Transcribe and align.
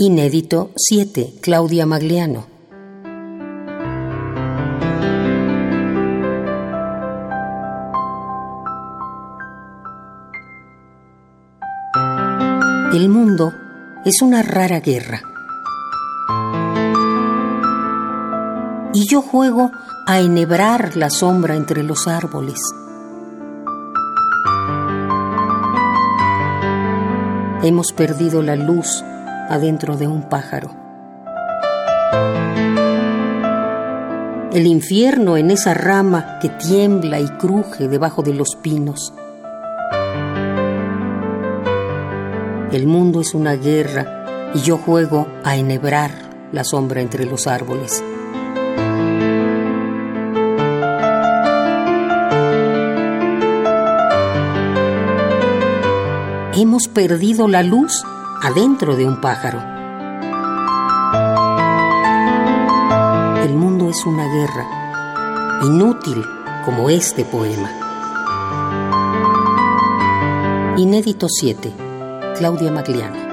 Inédito 0.00 0.70
7. 0.76 1.40
Claudia 1.40 1.84
Magliano. 1.84 2.46
El 12.92 13.08
mundo 13.08 13.52
es 14.04 14.22
una 14.22 14.44
rara 14.44 14.78
guerra. 14.78 15.20
Y 18.94 19.04
yo 19.08 19.20
juego 19.20 19.72
a 20.06 20.20
enhebrar 20.20 20.96
la 20.96 21.10
sombra 21.10 21.56
entre 21.56 21.82
los 21.82 22.06
árboles. 22.06 22.60
Hemos 27.64 27.92
perdido 27.92 28.42
la 28.42 28.54
luz 28.54 29.02
adentro 29.48 29.96
de 29.96 30.06
un 30.06 30.28
pájaro. 30.28 30.70
El 34.52 34.66
infierno 34.66 35.36
en 35.36 35.50
esa 35.50 35.74
rama 35.74 36.38
que 36.40 36.48
tiembla 36.48 37.20
y 37.20 37.28
cruje 37.28 37.88
debajo 37.88 38.22
de 38.22 38.34
los 38.34 38.56
pinos. 38.56 39.12
El 42.72 42.86
mundo 42.86 43.20
es 43.20 43.34
una 43.34 43.54
guerra 43.54 44.50
y 44.54 44.60
yo 44.60 44.76
juego 44.78 45.26
a 45.44 45.56
enhebrar 45.56 46.10
la 46.52 46.64
sombra 46.64 47.00
entre 47.00 47.24
los 47.24 47.46
árboles. 47.46 48.02
Hemos 56.54 56.88
perdido 56.88 57.46
la 57.48 57.62
luz 57.62 58.02
adentro 58.42 58.94
de 58.94 59.06
un 59.06 59.20
pájaro. 59.20 59.58
El 63.42 63.54
mundo 63.54 63.88
es 63.90 64.04
una 64.06 64.24
guerra, 64.32 65.60
inútil 65.64 66.24
como 66.64 66.88
este 66.90 67.24
poema. 67.24 67.70
Inédito 70.76 71.26
7, 71.28 71.72
Claudia 72.36 72.70
Magliano. 72.70 73.27